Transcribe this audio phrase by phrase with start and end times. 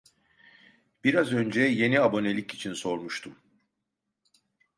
[1.03, 3.35] Biraz önce yeni abonelik için sormuştum